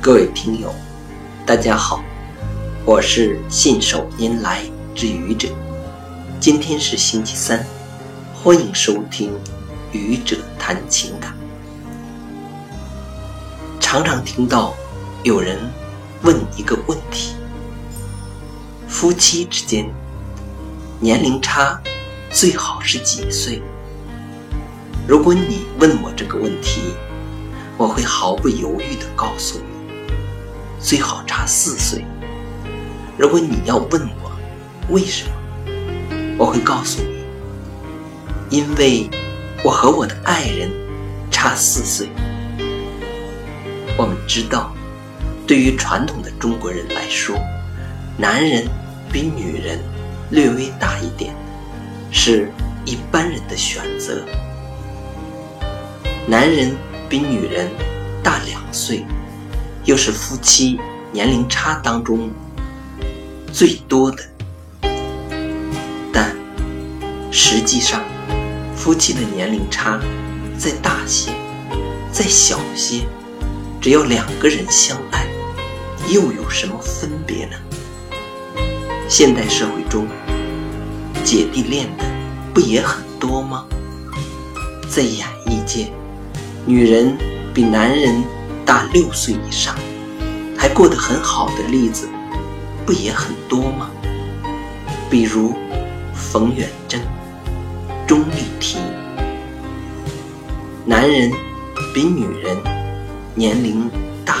[0.00, 0.72] 各位听友，
[1.44, 2.04] 大家好，
[2.84, 4.62] 我是信手拈来
[4.94, 5.48] 之愚者。
[6.38, 7.66] 今天是星期三，
[8.32, 9.32] 欢迎收听
[9.90, 11.34] 《愚者谈情感》。
[13.80, 14.72] 常常听到
[15.24, 15.58] 有人
[16.22, 17.34] 问一个问题：
[18.86, 19.92] 夫妻之间
[21.00, 21.78] 年龄差
[22.30, 23.60] 最好是几岁？
[25.08, 26.94] 如果你问我这个问题，
[27.76, 29.67] 我会毫不犹豫地告诉你。
[30.80, 32.04] 最好差四岁。
[33.16, 34.30] 如果你要问我
[34.90, 35.32] 为什么，
[36.38, 37.24] 我会告诉你，
[38.48, 39.10] 因为
[39.64, 40.70] 我和我的爱人
[41.30, 42.08] 差四岁。
[43.96, 44.72] 我们知道，
[45.46, 47.36] 对于传统的中国人来说，
[48.16, 48.68] 男人
[49.12, 49.80] 比女人
[50.30, 51.34] 略微大一点，
[52.12, 52.48] 是
[52.84, 54.24] 一般人的选择。
[56.28, 56.76] 男人
[57.08, 57.68] 比女人
[58.22, 59.04] 大两岁。
[59.88, 60.78] 又是夫妻
[61.12, 62.28] 年龄差当中
[63.50, 64.22] 最多的，
[66.12, 66.36] 但
[67.32, 68.04] 实际上，
[68.76, 69.98] 夫妻的年龄差
[70.58, 71.32] 再大些，
[72.12, 73.06] 再小些，
[73.80, 75.26] 只要两个人相爱，
[76.12, 77.56] 又有什么分别呢？
[79.08, 80.06] 现代社会中，
[81.24, 82.04] 姐弟恋的
[82.52, 83.64] 不也很多吗？
[84.86, 85.90] 在演艺界，
[86.66, 87.16] 女人
[87.54, 88.22] 比男人。
[88.68, 89.74] 大六岁以上
[90.54, 92.06] 还过得很好的例子，
[92.84, 93.90] 不也很多吗？
[95.08, 95.54] 比如
[96.12, 97.00] 冯远征、
[98.06, 98.76] 钟丽缇。
[100.84, 101.32] 男人
[101.94, 102.54] 比女人
[103.34, 103.90] 年龄
[104.22, 104.40] 大，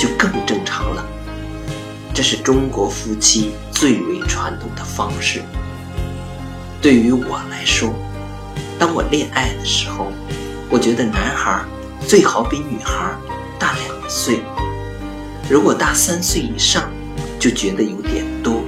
[0.00, 1.06] 就更正常了。
[2.12, 5.44] 这是中国夫妻最为传统的方式。
[6.82, 7.94] 对于我来说，
[8.80, 10.08] 当我恋爱的时候，
[10.68, 11.62] 我觉得男孩
[12.06, 13.16] 最好比女孩。
[13.58, 14.40] 大两岁，
[15.50, 16.88] 如果大三岁以上，
[17.40, 18.62] 就觉得有点多。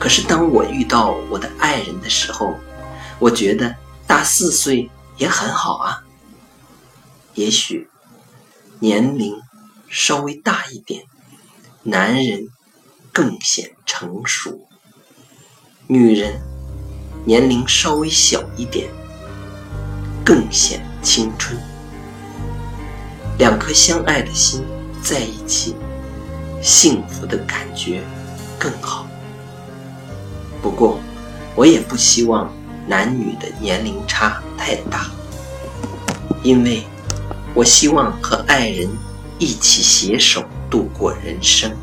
[0.00, 2.58] 可是当我遇到我的爱人的时候，
[3.20, 3.76] 我觉得
[4.08, 6.02] 大四岁也很好啊。
[7.34, 7.88] 也许
[8.80, 9.36] 年龄
[9.88, 11.04] 稍微大一点，
[11.84, 12.48] 男人
[13.12, 14.50] 更显成熟；
[15.86, 16.42] 女人
[17.24, 18.90] 年龄稍微小一点，
[20.24, 21.56] 更显青春。
[23.40, 24.62] 两颗相爱的心
[25.02, 25.74] 在一起，
[26.60, 28.02] 幸福的感觉
[28.58, 29.08] 更好。
[30.60, 31.00] 不过，
[31.54, 32.52] 我也不希望
[32.86, 35.06] 男女的年龄差太大，
[36.42, 36.82] 因为
[37.54, 38.86] 我希望和爱人
[39.38, 41.74] 一起携手度过人生。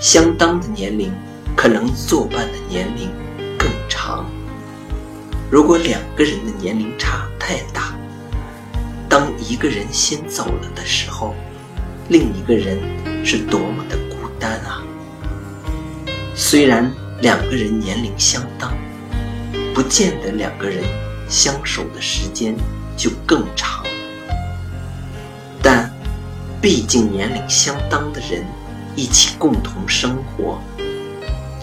[0.00, 1.12] 相当的年龄，
[1.54, 3.10] 可能作伴的年龄
[3.58, 4.24] 更长。
[5.50, 7.94] 如果两个人的年龄差太大，
[9.48, 11.34] 一个人先走了的时候，
[12.08, 12.78] 另一个人
[13.24, 14.82] 是多么的孤单啊！
[16.34, 18.72] 虽然两个人年龄相当，
[19.74, 20.82] 不见得两个人
[21.28, 22.54] 相守的时间
[22.96, 23.84] 就更长，
[25.62, 25.90] 但
[26.60, 28.44] 毕竟年龄相当的人
[28.94, 30.60] 一起共同生活、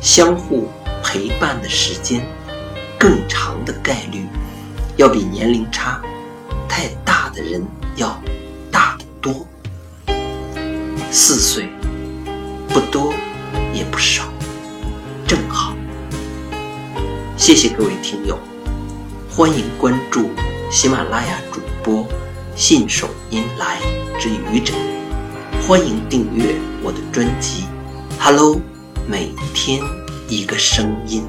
[0.00, 0.68] 相互
[1.02, 2.24] 陪伴的时间
[2.98, 4.26] 更长的概率，
[4.96, 6.00] 要比年龄差
[6.68, 7.01] 太大。
[7.32, 7.64] 的人
[7.96, 8.20] 要
[8.70, 9.46] 大得多，
[11.10, 11.68] 四岁
[12.68, 13.14] 不多
[13.72, 14.24] 也不少，
[15.26, 15.74] 正好。
[17.36, 18.38] 谢谢各位听友，
[19.30, 20.30] 欢迎关注
[20.70, 22.06] 喜马拉雅主播
[22.54, 23.78] 信手拈来
[24.18, 24.74] 之愚者，
[25.66, 27.62] 欢迎订阅我的专辑
[28.18, 28.56] 《Hello》，
[29.08, 29.82] 每天
[30.28, 31.24] 一个声音。